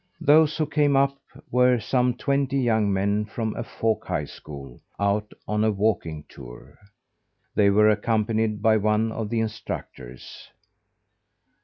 Those 0.19 0.57
who 0.57 0.65
came 0.65 0.95
up 0.95 1.15
were 1.51 1.79
some 1.79 2.15
twenty 2.15 2.57
young 2.57 2.91
men 2.91 3.23
from 3.23 3.55
a 3.55 3.63
folk 3.63 4.05
high 4.07 4.25
school, 4.25 4.81
out 4.99 5.31
on 5.47 5.63
a 5.63 5.69
walking 5.69 6.25
tour. 6.27 6.75
They 7.53 7.69
were 7.69 7.87
accompanied 7.89 8.63
by 8.63 8.77
one 8.77 9.11
of 9.11 9.29
the 9.29 9.41
instructors. 9.41 10.49